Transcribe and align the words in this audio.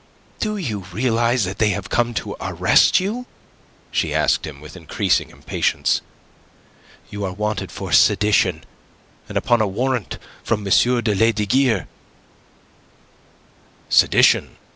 "Do 0.39 0.57
you 0.57 0.79
realize 0.91 1.43
that 1.43 1.59
they 1.59 1.69
have 1.77 1.89
come 1.91 2.15
to 2.15 2.35
arrest 2.41 2.99
you?" 2.99 3.27
she 3.91 4.15
asked 4.15 4.47
him, 4.47 4.59
with 4.59 4.75
increasing 4.75 5.29
impatience. 5.29 6.01
"You 7.11 7.23
are 7.23 7.31
wanted 7.33 7.71
for 7.71 7.91
sedition, 7.91 8.63
and 9.29 9.37
upon 9.37 9.61
a 9.61 9.67
warrant 9.67 10.17
from 10.43 10.61
M. 10.65 10.73
de 11.03 11.13
Lesdiguieres." 11.13 11.85
"Sedition?" 13.89 14.55